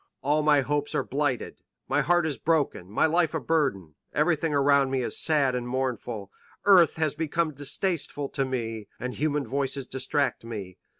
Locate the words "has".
6.95-7.13